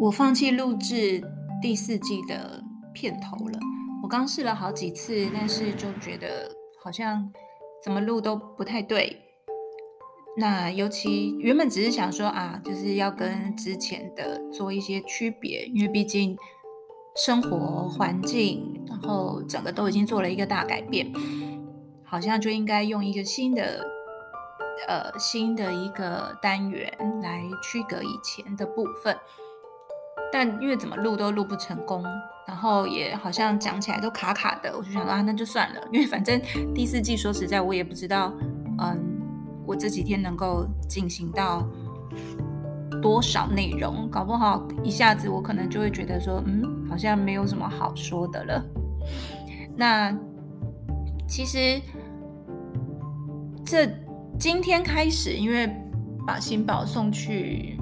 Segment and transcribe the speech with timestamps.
[0.00, 1.20] 我放弃录制
[1.60, 2.62] 第四季的
[2.92, 3.58] 片头了。
[4.00, 6.48] 我刚试了好几次，但是就觉得
[6.82, 7.32] 好像
[7.82, 9.20] 怎么录都不太对。
[10.36, 16.38] 那尤其原本只是想说啊，就是要跟之前的做一些区别，因为毕竟
[17.16, 21.12] 生活环境，然后整个都已经做了一个大改变，
[22.04, 23.84] 好像就应该用一个新的
[24.86, 29.18] 呃新的一个单元来区隔以前的部分。
[30.32, 32.04] 但因为怎么录都录不成功，
[32.46, 36.40] 然后也好像讲起来都卡卡的，我就想说啊，那就算了，因为反正
[36.74, 38.32] 第四季说实在我也不知道，
[38.78, 38.98] 嗯，
[39.66, 41.66] 我这几天能够进行到
[43.00, 48.64] 多少内容，搞不好一下子我可能就会觉得说，嗯，好像没有什么好说的了。
[49.76, 50.12] 那
[51.26, 51.80] 其实
[53.64, 53.86] 这
[54.38, 55.70] 今天开始，因为
[56.26, 57.78] 把新宝送去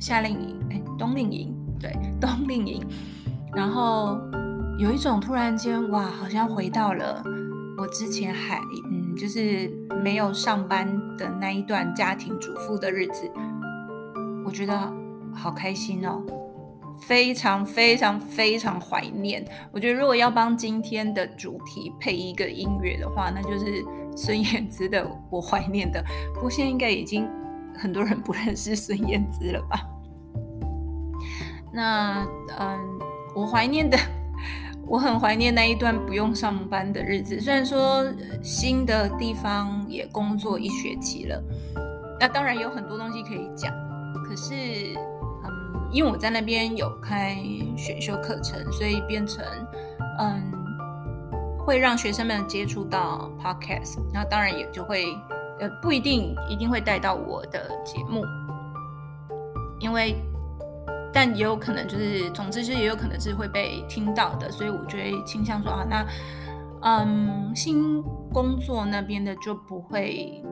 [0.00, 1.54] 夏令营，哎，冬令营。
[1.80, 2.84] 对，冬令营，
[3.54, 4.18] 然后
[4.78, 7.22] 有一种突然间哇，好像回到了
[7.78, 8.58] 我之前还
[8.90, 9.70] 嗯，就是
[10.02, 13.30] 没有上班的那一段家庭主妇的日子，
[14.44, 14.92] 我觉得
[15.32, 16.20] 好开心哦，
[17.00, 19.44] 非常非常非常怀念。
[19.70, 23.84] 我觉得如果要帮今天的主题配一个音乐的话，那就是
[24.16, 26.00] 孙燕姿的《我怀念的》。
[26.34, 27.28] 不过现在应该已经
[27.76, 29.80] 很多人不认识孙燕姿了吧？
[31.70, 32.26] 那
[32.58, 32.98] 嗯，
[33.34, 33.96] 我怀念的，
[34.86, 37.38] 我很怀念那一段不用上班的日子。
[37.40, 38.04] 虽然说
[38.42, 41.42] 新的地方也工作一学期了，
[42.18, 43.70] 那当然有很多东西可以讲。
[44.26, 44.54] 可是
[45.44, 47.36] 嗯，因为我在那边有开
[47.76, 49.44] 选修课程，所以变成
[50.18, 50.50] 嗯，
[51.58, 53.98] 会让学生们接触到 podcast。
[54.12, 55.04] 那当然也就会
[55.60, 58.24] 呃，不一定一定会带到我的节目，
[59.80, 60.16] 因为。
[61.12, 66.06] 但也有可能就是，总之是也有可能是会被听到的，所以我就会倾向说啊，那
[66.82, 70.42] 嗯，新工作那边的就不会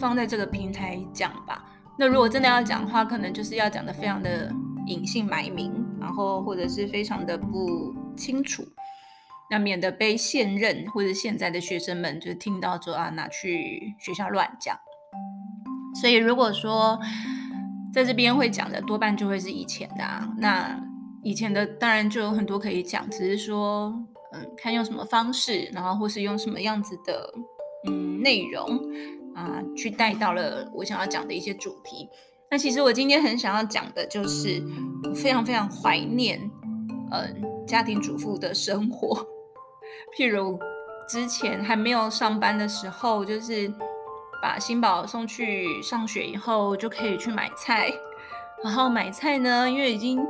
[0.00, 1.64] 放在这个平台讲吧。
[1.98, 4.50] 那如果真的要讲的话，可能就是要讲的非常的
[4.86, 8.64] 隐姓埋名，然后或者是非常的不清楚，
[9.50, 14.76] 那免得被现任或者现在的学生们就听到说啊，拿去学校乱讲。
[16.00, 16.98] 所以如果说。
[17.94, 20.76] 在这边会讲的多半就会是以前的啊，那
[21.22, 23.94] 以前的当然就有很多可以讲，只是说，
[24.32, 27.32] 嗯，看用什么方式，然后或是用什么样子的，
[27.88, 28.80] 嗯，内容
[29.36, 32.08] 啊，去带到了我想要讲的一些主题。
[32.50, 34.60] 那其实我今天很想要讲的就是，
[35.14, 36.40] 非常非常怀念，
[37.12, 39.24] 嗯，家庭主妇的生活，
[40.18, 40.58] 譬如
[41.08, 43.72] 之前还没有上班的时候，就是。
[44.44, 47.90] 把新宝送去上学以后，就可以去买菜。
[48.62, 50.20] 然后买菜呢，因为已经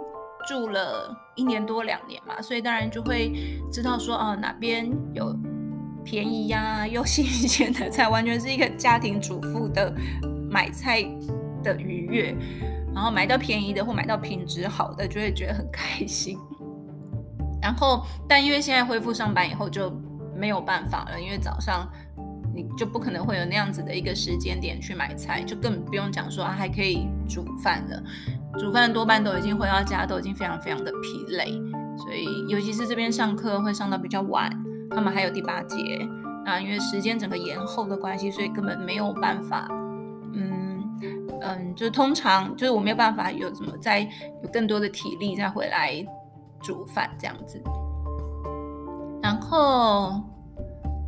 [0.46, 3.32] 住了一年多两年嘛，所以当然就会
[3.72, 5.36] 知道说，哦，哪边有
[6.04, 9.92] 便宜呀、又新鲜的菜，完全是一个家庭主妇的
[10.48, 11.02] 买菜
[11.64, 12.36] 的愉悦。
[12.94, 16.38] 然后买到便宜的或买到品质好的，就会觉得很开心。
[17.60, 19.90] 然后，但因为现在恢复上班以后就
[20.36, 21.84] 没有办法了，因为早上。
[22.54, 28.02] 你就不可能会有那样子的一个时间点去买菜，就更不用讲说啊还可以煮饭了。
[28.56, 31.50] 煮饭多半都已经回到家，都已经非常非常的疲累，
[31.98, 34.48] 所以尤其是这边上课会上到比较晚，
[34.90, 36.08] 他们还有第八节，
[36.44, 39.66] 那因为时间整个延后的关系，所以根本没有办法，
[40.32, 40.80] 嗯
[41.42, 46.06] 嗯，就通常就是我没有办法有什么再有更多的体力再回来
[46.60, 47.60] 煮饭这样子。
[49.20, 50.22] 然后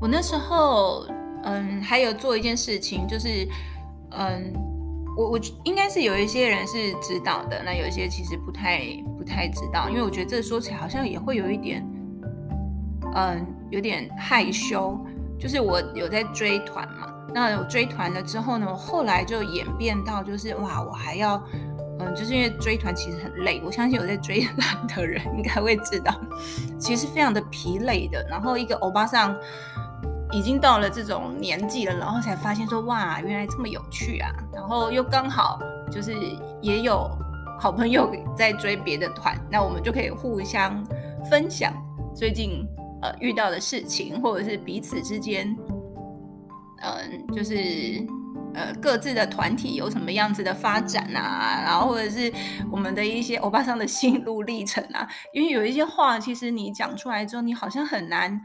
[0.00, 1.06] 我那时候。
[1.46, 3.46] 嗯，还有做一件事情，就是，
[4.10, 4.52] 嗯，
[5.16, 8.80] 我我应该是有一些人是知道的，那有一些其实不太
[9.16, 11.86] 不太知道，因为我觉得这说起来好像也会有一点，
[13.14, 14.98] 嗯，有点害羞。
[15.38, 21.40] 就是我有在追团嘛，那我追团了之后呢，我后来就演变到就是哇，我还要，
[22.00, 26.12] 嗯，就是因为追团其实很累，我相信有在追 团的人应该会知道，
[26.78, 28.26] 其实非常的疲累的。
[28.30, 29.36] 然后一个欧巴桑。
[30.32, 34.28] 已经到了这种年纪了，然后才发现说哇，原来这么有趣啊！
[34.52, 35.58] 然后又刚好
[35.90, 36.12] 就是
[36.60, 37.08] 也有
[37.60, 40.84] 好朋友在追别的团， 那我们就可以互相
[41.30, 41.72] 分享
[42.14, 42.66] 最近
[43.02, 45.56] 呃遇到的事情，或者是彼此之间，
[46.82, 48.04] 嗯、就是
[48.52, 52.32] 呃各自的团体有什么样子的发展啊，然后或者是
[52.70, 58.40] 我们的一些欧巴桑的心路历程啊，因为有一些话其实你讲出来之后，你好像很难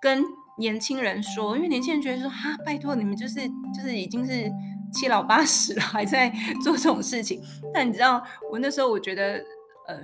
[0.00, 0.20] 跟。
[0.62, 3.40] 年轻人说，因为年轻人觉得说，哈，拜托你们就是
[3.74, 4.48] 就是已经是
[4.94, 6.32] 七老八十了， 还在
[6.62, 7.42] 做这种事情。
[7.74, 9.44] 但你知道，我那时候我觉得
[9.88, 9.98] 呃，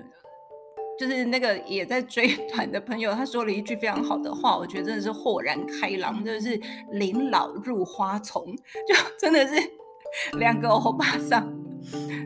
[0.99, 6.61] 就是那个也在追 团的朋友，他说了一句非常好的话，我觉得真的是豁然开朗，就是
[6.91, 8.45] 临老入花丛，
[8.89, 9.55] 就真的是
[10.39, 11.58] 两个欧巴桑。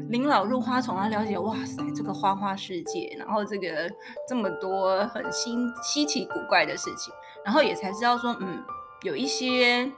[0.09, 3.91] 临老入花丛，他了解哇塞，这个花花世界，然后这个
[4.29, 7.13] 这么多很新稀奇古怪的事情，
[7.45, 8.63] 然后也才知道说，嗯，
[9.03, 9.91] 有一些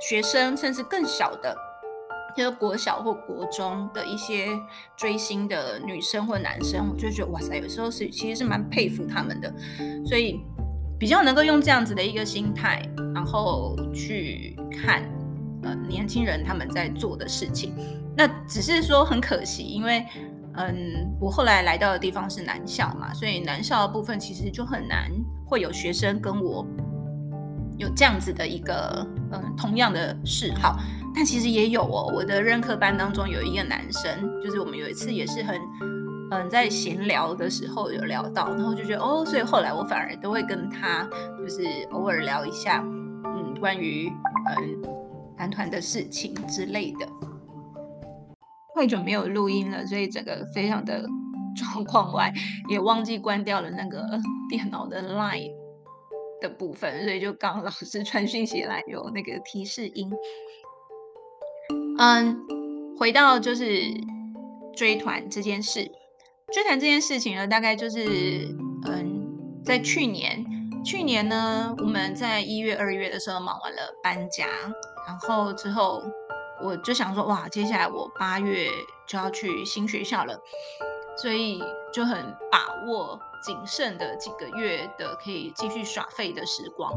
[0.00, 1.56] 学生甚至更小的，
[2.36, 4.48] 就是国小或国中的一些
[4.96, 9.52] 追星的女生或男生，我就觉得哇塞，有时候是其实是蛮佩服他们的，
[10.06, 10.40] 所以
[10.98, 12.82] 比较能够用这样子的一个心态，
[13.14, 15.02] 然后去看
[15.62, 17.74] 呃年轻人他们在做的事情。
[18.16, 20.06] 那只是说很可惜，因为，
[20.54, 25.10] 嗯，我后来来到的地方是男校嘛，所以男校的部分其实就很难
[25.44, 26.64] 会有学生跟我
[27.76, 30.78] 有这样子的一个，嗯，同样的嗜好。
[31.16, 35.60] 但其实也有哦，我的任课班当中有一个男生，就是我们有一次也是很，
[36.32, 41.08] 嗯，在闲聊的时候有聊到，然后就觉得哦，所以后来我反而都会跟他
[41.38, 42.80] 就是偶尔聊一下，
[43.24, 44.08] 嗯，关于
[44.56, 44.82] 嗯
[45.36, 47.06] 男团的事情之类的。
[48.74, 51.06] 太久没有录音了，所以整个非常的
[51.56, 52.32] 状况外，
[52.68, 54.04] 也忘记关掉了那个
[54.48, 55.52] 电脑的 Line
[56.40, 60.10] 的部分，所以就刚老师传讯息来有那个提示音。
[61.98, 62.36] 嗯，
[62.98, 63.70] 回到就是
[64.74, 65.88] 追团这件事，
[66.52, 68.48] 追团这件事情呢，大概就是
[68.88, 70.44] 嗯，在去年，
[70.84, 74.48] 去年呢，我们在一月、二月的时候忙完了搬家，
[75.06, 76.02] 然后之后。
[76.62, 78.68] 我就想说，哇，接下来我八月
[79.06, 80.40] 就要去新学校了，
[81.16, 81.62] 所以
[81.92, 82.16] 就很
[82.50, 86.92] 把握仅剩的几个月的可以继续耍废的时光。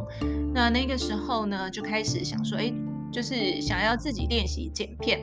[0.53, 2.71] 那那个时候呢，就开始想说，哎，
[3.11, 5.19] 就是想要自己练习剪片，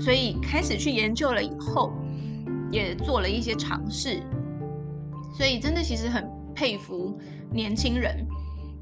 [0.00, 1.92] 所以开始去研究了以后，
[2.72, 4.22] 也做了一些尝试。
[5.36, 7.18] 所以真的其实很佩服
[7.52, 8.26] 年轻人。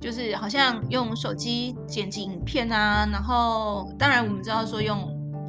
[0.01, 4.97] 就是好像用手机剪辑影片啊，然后当然我们知道说用，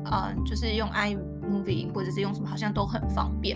[0.06, 3.56] 呃，就是用 iMovie 或者是用什么，好像都很方便。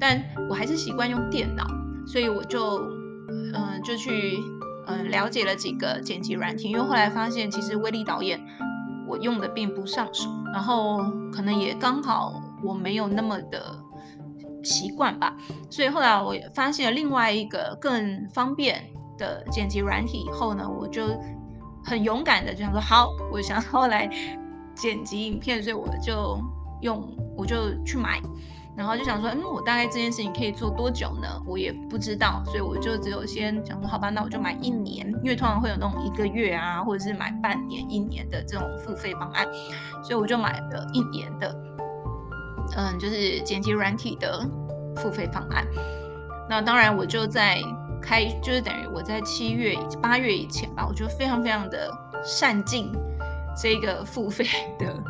[0.00, 1.66] 但我还是习惯用电脑，
[2.06, 2.80] 所以我就，
[3.28, 4.38] 嗯、就去，
[4.86, 6.70] 嗯、呃，了解了几个剪辑软体。
[6.70, 8.40] 因为后来发现，其实威力导演
[9.06, 10.98] 我用的并不上手，然后
[11.30, 13.78] 可能也刚好我没有那么的
[14.62, 15.36] 习惯吧。
[15.70, 18.93] 所以后来我发现了另外一个更方便。
[19.18, 21.08] 的剪辑软体以后呢，我就
[21.84, 24.08] 很勇敢的就想说，好，我想要来
[24.74, 26.38] 剪辑影片，所以我就
[26.80, 27.06] 用，
[27.36, 28.20] 我就去买，
[28.76, 31.28] 然后就想说，嗯，我大概这件事情可以做多久呢？
[31.46, 39.46] 我也不知道，所以我就只有先想说，好吧，那我就买一年，因为通常会有那种一个月啊，或者是买半年、一年的这种付费方案，
[40.02, 41.54] 所以我就买了一年的，
[42.76, 44.44] 嗯，就是剪辑软体的
[44.96, 45.64] 付费方案。
[46.48, 47.62] 那当然，我就在。
[48.04, 51.90] 开就是等于我在七月、八月以前吧，我就非常非常的
[52.22, 52.92] 善尽
[53.60, 54.44] 这个付费
[54.78, 55.02] 的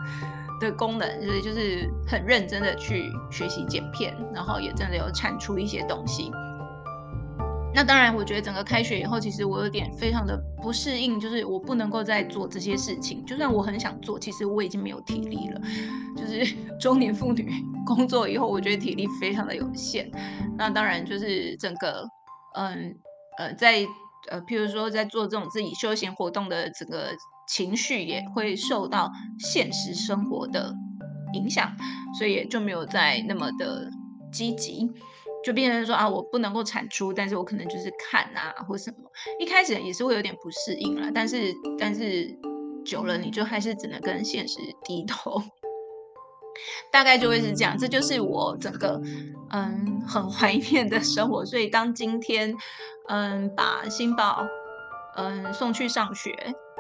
[0.61, 6.31] 的功能，所以就是很认真的去学习剪片，然后也真的有产出一些东西。
[7.75, 13.25] 那当然，我觉得整个开学以后，其实我有点非常的不适应，就是我不能够再做这些事情。
[13.27, 15.61] 就算我很想做，其实我已经没有体力了。
[16.17, 17.53] 就是 中年妇女
[17.85, 20.09] 工作以后，我觉得体力非常的有限。
[20.57, 22.09] 那当然就是整个。
[22.55, 22.95] 嗯
[23.39, 23.87] 呃，在
[24.31, 27.11] 呃，譬如说在做这种自己休闲活动的整个
[27.49, 30.73] 情绪也会受到现实生活的
[31.35, 31.71] 影响，
[32.19, 33.91] 所以也就没有再那么的
[34.33, 34.89] 积极，
[35.45, 38.97] 就变成说啊，我不能够产出，但是我可能就是看啊或什么。
[39.39, 42.35] 一开始也是会有点不适应啦，但是但是
[42.85, 45.43] 久了你就还是只能跟现实低头。
[46.91, 49.01] 大概就会是这样，这就是我整个
[49.51, 51.45] 嗯很怀念的生活。
[51.45, 52.55] 所以当今天
[53.09, 54.47] 嗯把新宝
[55.17, 56.33] 嗯送去上学，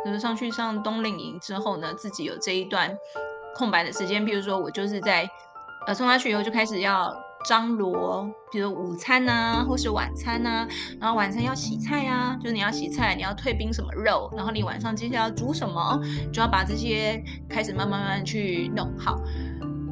[0.05, 2.97] 就是上去上冬令营之后呢，自己有这一段
[3.57, 5.29] 空白的时间，比如说我就是在
[5.87, 7.15] 呃送他去以后就开始要
[7.47, 10.67] 张罗，比如午餐啊，或是晚餐啊，
[10.99, 16.01] 然后晚餐要洗菜啊，就是你要洗菜，你要退冰什么肉，然后你晚上接下来要煮什么，
[16.33, 19.21] 就要把这些开始慢慢慢去弄好。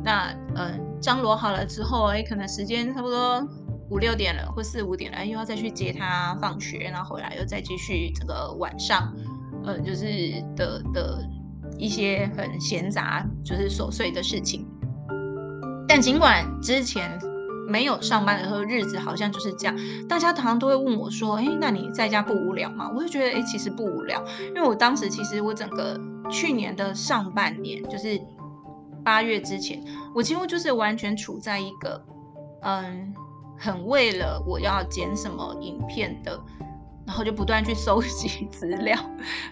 [0.04, 3.46] 那嗯，张罗好了之后，哎，可能时间差不多
[3.88, 9.14] 五六点了，或四五点了，又要再去接他放学，然后回来又再继续这个晚上，
[9.64, 11.24] 嗯，就是的的
[11.78, 14.66] 一些很闲杂，就是琐碎的事情。
[15.86, 17.18] 但尽管之前
[17.68, 19.76] 没有上班的时候，日子好像就是这样，
[20.08, 22.90] 大家常常都会问我说，哎，那你在家不无聊吗？
[22.92, 28.20] 我就觉得，哎，其实不无聊，因为我当时其实我整个去年的上半年就是。
[29.04, 29.82] 八月之前，
[30.14, 32.04] 我几乎就是完全处在一个
[32.62, 33.14] 嗯，
[33.58, 36.40] 很为了我要剪什么影片的。
[37.04, 38.96] 然后就不断去收 集资料，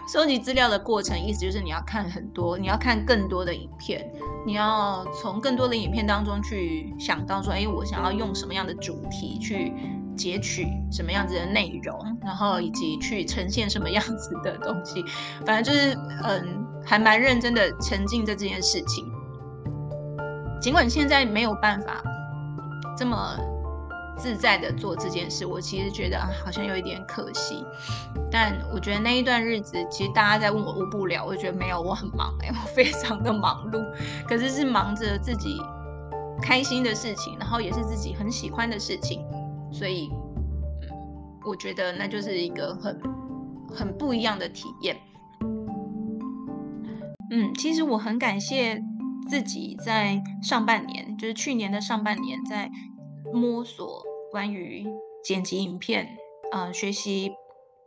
[0.07, 4.09] 收集资料的过程，意思就是你要看很多，你要看更多的影片，
[4.45, 9.73] 你要从更多的影片当中去想到说，哎，我想要用什么样的主题去
[10.15, 15.03] 截取什么样子的内容，然后以及去呈现什么样子的东西，
[15.45, 15.93] 反正就是
[16.23, 19.05] 嗯，还蛮认真的沉浸在这件事情。
[20.61, 22.01] 尽管现在没有办法
[22.97, 23.37] 这么。
[24.17, 27.65] 自在的做这件事，我其实觉得啊，好像有一点可惜。
[28.29, 33.83] 但我觉得那一段日子，其实大家在问我无不了，我觉得没有，我很忙哎， 我非常的忙碌，
[34.27, 35.59] 可是是忙着自己
[36.39, 39.25] 开心的事情，然后也是自己很喜欢的事情，
[39.71, 40.11] 所以，
[40.83, 40.89] 嗯，
[41.43, 43.01] 我觉得那就是一个很
[43.73, 44.95] 很不一样的体验。
[47.31, 48.79] 嗯，其实我很感谢
[49.31, 52.69] 自己在上半年，就是去年的上半年在。
[53.33, 54.85] 摸索关于
[55.23, 56.17] 剪辑影片，
[56.51, 57.31] 呃，学习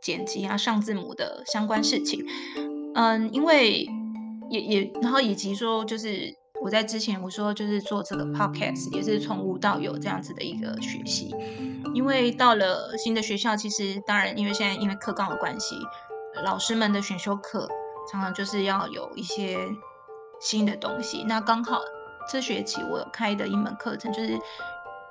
[0.01, 2.25] 剪辑啊、上字母的相关事情，
[2.95, 3.87] 嗯，因为
[4.49, 11.35] 也也，然后以及说，就是我在之前我说就是做这个 podcast，也是从无到有这样子的一个学习。
[11.93, 15.75] 因为到了新的学校，其实当然，因为现在因为课纲的关系，
[16.43, 17.69] 老师们的选修课
[18.11, 19.59] 常常就是要有一些
[20.39, 21.23] 新的东西。
[21.27, 21.79] 那刚好
[22.31, 24.39] 这学期我开的一门课程就是。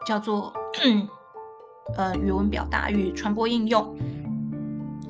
[0.07, 0.53] 叫做
[1.97, 3.97] 呃语文表达与传播应用，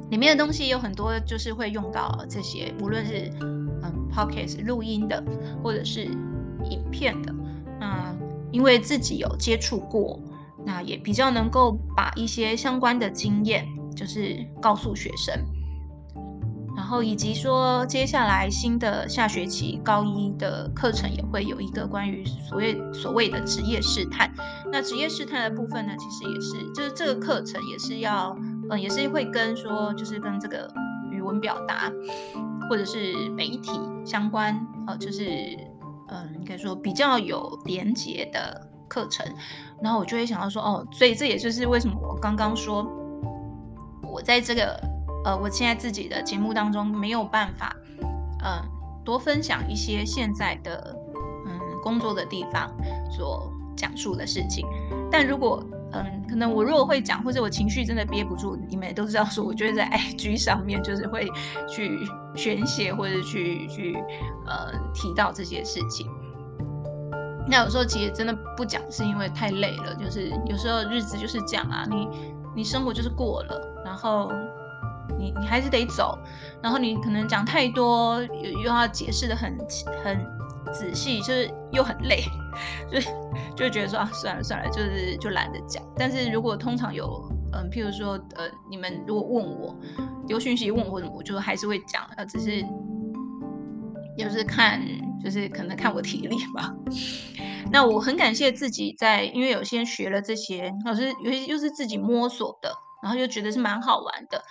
[0.08, 5.20] 里面的东西有很多，就是会用到这些，无论是嗯 podcast 录音的，
[5.64, 6.04] 或者是
[6.70, 7.34] 影片的，
[7.80, 8.14] 那
[8.52, 10.20] 因为自己有接触过，
[10.64, 13.66] 那也比较能够把一些相关的经验，
[13.96, 15.34] 就是告诉学生。
[16.84, 24.30] 然后以及说，接下来新的下学期高一的课程也会有一个关于所谓所谓的职业试探。
[24.70, 28.36] 那职业试探的部分呢，其实也是，就是这个课程也是要，
[28.68, 30.70] 嗯，也是会跟说，就是跟这个
[31.10, 31.90] 语文表达
[32.68, 33.70] 或者是媒体
[34.04, 34.54] 相关，
[34.86, 35.24] 呃，就是，
[36.08, 39.26] 嗯，应该说比较有连结的课程。
[39.82, 42.86] 然后我就会想到说，哦，所以这也就是为什么我刚刚说，
[44.02, 44.93] 我在这个。
[45.24, 47.74] 呃，我现在自己的节目当中没有办法，
[48.44, 48.62] 嗯，
[49.04, 50.94] 多分享一些现在的
[51.46, 52.70] 嗯工作的地方
[53.10, 54.66] 所讲述的事情。
[55.10, 61.30] 但如果嗯，可能我如果会讲，或者我情绪真的憋不住，你们也都知道说，我就会在 IG 上面就是会
[61.68, 61.98] 去
[62.34, 63.96] 宣泄，或者去去
[64.44, 66.06] 呃提到这些事情。
[67.46, 72.08] 那有时候其实真的不讲，是因为太累了，就是有时候日子就是这样啊，你
[72.56, 74.30] 你生活就是过了，然后。
[75.18, 76.18] 你你还是得走，
[76.62, 79.56] 然后你可能讲太多，又又要解释的很
[80.02, 80.26] 很
[80.72, 82.22] 仔细，就是又很累，
[82.90, 83.00] 就
[83.56, 85.82] 就觉得说啊，算了算了，就是就懒得讲。
[85.96, 89.76] 但是如果通常有嗯，譬如说呃，你们如果问我
[90.26, 92.64] 有讯息问我，我就还是会讲，呃，只是
[94.18, 94.80] 就是看
[95.22, 96.74] 就是可能看我体力吧。
[97.70, 104.42] 那我很感谢自己在，因为有些学了这些，老师有些又是自己摸索的，然后又觉得是蛮好玩的。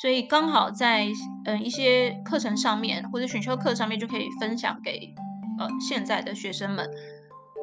[0.00, 1.08] 所以刚好在
[1.44, 5.12] 嗯一些课程上面或者选修课上面就可以分享给
[5.58, 6.88] 呃现在的学生们。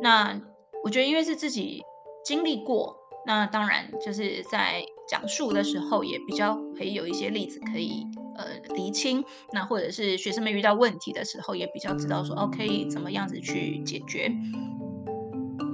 [0.01, 0.37] 那
[0.83, 1.81] 我觉得因为是自己
[2.25, 9.23] 经历过，那当然就是在讲述的时候也比较可以有一些例子可以呃厘清。
[9.53, 14.29] 那或者是学生们遇到问题的时候也比较知道说哦可以怎么样子去解决。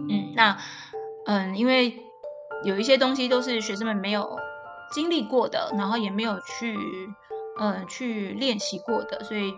[0.10, 0.58] 嗯，那
[1.26, 1.98] 嗯因为
[2.66, 4.38] 有一些东西都是学生们没有。
[4.92, 6.78] 经历过的，然后也没有去，
[7.58, 9.54] 呃，去练习过的，所以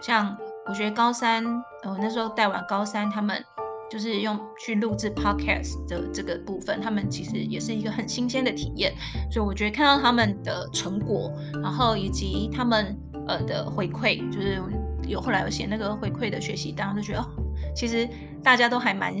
[0.00, 0.36] 像
[0.66, 1.44] 我觉得高三，
[1.82, 3.44] 呃，那时候带完高三，他们
[3.90, 8.92] 就是用去录制 podcast 的这个部分，他们其实也是一个很新鲜的体验，
[9.30, 12.98] 所以我觉得看到他们的成果，然后以及他们
[13.28, 14.60] 呃的回馈，就是
[15.06, 17.26] 有后来有写那个回馈的学习单，就觉得哦，
[17.74, 18.08] 其实
[18.42, 19.14] 大家都还蛮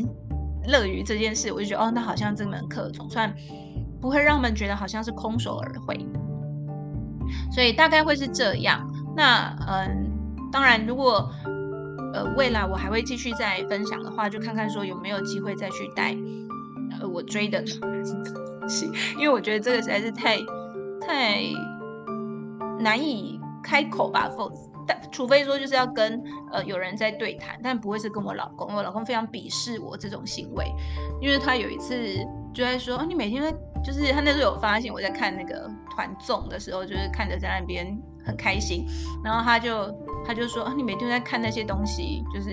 [0.66, 3.32] 乐于这件事，我就觉得哦，那好像这门课总算。
[4.02, 5.96] 不会让他们觉得好像是空手而回，
[7.52, 8.86] 所以大概会是这样。
[9.16, 10.10] 那嗯，
[10.50, 11.30] 当然，如果
[12.12, 16.16] 呃未来我还会继续再分享的话，就看看说有没有机会再去带
[17.00, 20.36] 呃我追的东西， 因为我觉得这个实在是太
[21.00, 21.42] 太
[22.80, 24.56] 难以开口吧，否则。
[24.84, 30.66] 但除非说就是要跟呃有人在对谈，但不会是跟我老公，我老公非常鄙视我这种行为，
[31.20, 31.96] 因为他有一次
[32.52, 38.86] 就在说，啊，你每天在就是他那时候有发现我在看那个团综的时候，就是看着在那边很开心，
[39.24, 39.92] 然后他就
[40.26, 42.50] 他就说，啊，你每天在看那些东西，就是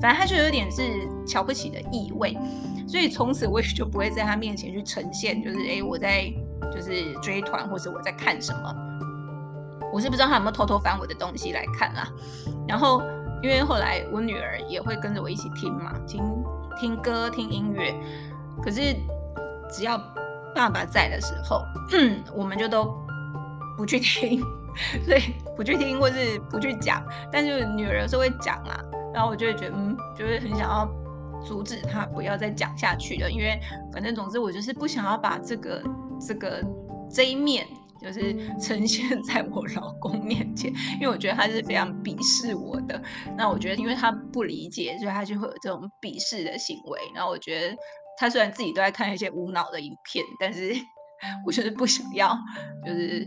[0.00, 0.82] 反正他就有点是
[1.26, 2.36] 瞧不起的意味，
[2.86, 6.30] 所以从此我也就不会在他面前去呈现，就是哎、我在
[6.74, 8.74] 就是追团或者我在看什么，
[9.92, 12.06] 我是不知道他有没有偷偷翻我的东西来看啦。
[12.68, 13.00] 然后
[13.42, 16.22] 因为后来我女儿也会跟着我一起听嘛，听
[16.78, 17.94] 听歌听音乐，
[18.62, 18.94] 可是
[19.70, 19.98] 只要
[20.56, 21.62] 爸爸在的时候，
[22.34, 22.90] 我们就都
[23.76, 24.40] 不去听，
[25.04, 28.80] 所以不去听或是不去讲，但是女儿是会讲啊。
[29.12, 30.90] 然后我就会觉得，嗯，就会很想要
[31.44, 33.60] 阻止她不要再讲下去了，因为
[33.92, 35.82] 反正总之我就是不想要把这个
[36.26, 36.62] 这个
[37.10, 37.66] 这一面
[38.00, 40.70] 就是呈现在我老公面前，
[41.00, 43.02] 因为我觉得他是非常鄙视我的。
[43.36, 47.00] 那我觉得，因为他不理解，所以他就会有这种鄙视的行为。
[47.14, 47.76] 然后我觉得，
[48.18, 50.74] 他虽然自己都在看一些无脑的影片，但是
[51.46, 52.36] 我就是不想要，
[52.84, 53.26] 就是。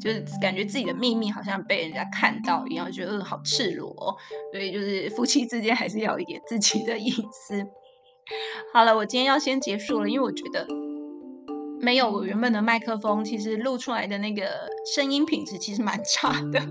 [0.00, 4.14] 就是感觉自己的秘密好像被人家看到一样，觉得好赤裸哦，
[4.52, 7.66] 所以就是夫妻之间还是要有一点自己的隐私。
[8.72, 10.64] 好了，我今天要先结束了，因为我觉得
[11.80, 16.62] 没有我原本的麦克风，其实录出来的那个声音品质其实蛮差的。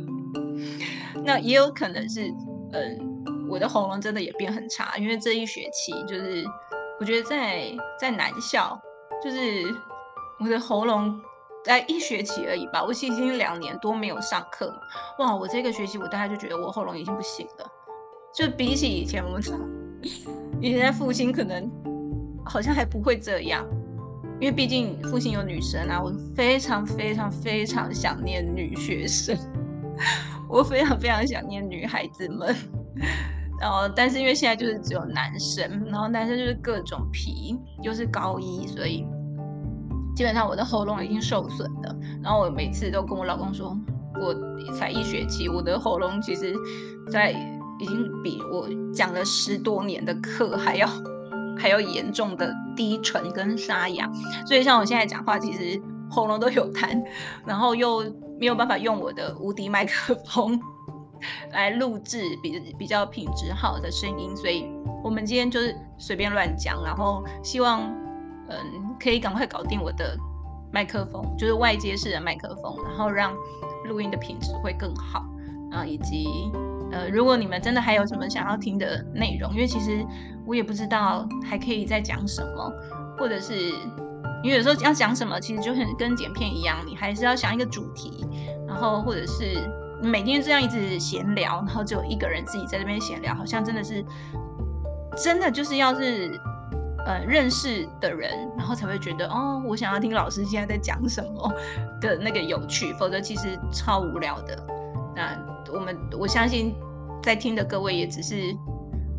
[1.25, 2.33] 那也有可能是，
[2.71, 6.45] 嗯，我的喉咙真的也变很差，因为这一学期就是
[6.99, 8.79] 我觉得在在男校，
[9.23, 9.75] 就是
[10.39, 11.19] 我的喉咙。
[11.65, 14.73] 在一学期而已吧，我其实已经两年多没有上课。
[15.19, 17.69] 哇，我这个学期我大概就觉得我喉咙已经不行了，
[18.33, 19.41] 就比起以前我们，
[20.61, 21.69] 以前在复兴可能
[22.45, 23.65] 好像还不会这样，
[24.39, 29.37] 因为毕竟复兴有女生啊，我非常非常非常想念女学生，
[30.47, 32.55] 我非常非常想念女孩子们。
[33.59, 39.05] 然后，但是因为现在就是只有男生，然后男生就是各种皮，又是高一，所以。
[40.15, 43.77] 基本上我的喉咙已经受损了，然后我每次都跟我老公说，
[44.19, 44.33] 我
[44.73, 46.55] 才一学期，我的喉咙其实，
[47.11, 47.29] 在
[47.79, 50.89] 已经比我讲了十多年的课还要
[51.55, 54.09] 还要严重的低沉跟沙哑，
[54.47, 55.79] 所以像我现在讲话，其实
[56.09, 56.99] 喉咙都有痰，
[57.45, 58.03] 然后又
[58.39, 60.59] 没有办法用我的无敌麦克风
[61.51, 64.65] 来录制比比较品质好的声音，所以
[65.03, 67.95] 我们今天就是随便乱讲，然后希望。
[68.49, 70.17] 嗯，可以赶快搞定我的
[70.71, 73.35] 麦克风，就是外接式的麦克风，然后让
[73.89, 75.25] 录音的品质会更好。
[75.69, 76.49] 啊，以及
[76.89, 80.01] 呃，如果你们真的还有什么想要听的内容，因为其实
[80.45, 82.73] 我也不知道还可以再讲什么，
[83.17, 83.53] 或者是
[84.41, 88.25] 因为有时候要讲什么，其实就很跟剪片一样，你还是要想一个主题，
[88.65, 89.57] 然后或者是
[90.01, 94.03] 每天这样一直闲聊，然后只有一个人自己在这边闲聊，好像真的是
[95.15, 96.39] 真的就是要是。
[97.05, 101.53] 呃，认识的人，然后才会觉得哦，我想要听老师现在在讲什么
[102.01, 104.61] 的那个有趣，否则其实超无聊的。
[105.15, 105.39] 那
[105.73, 106.75] 我们我相信
[107.23, 108.53] 在听的各位也只是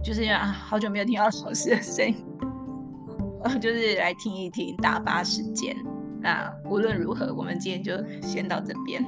[0.05, 2.15] 就是啊，好久没有听到老师的声音，
[3.59, 5.75] 就是来听一听打发时间。
[6.21, 9.03] 那无论如何，我们今天就先到这边。